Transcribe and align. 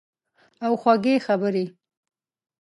او 0.65 0.71
خوږې 0.81 1.15
خبرې 1.25 1.65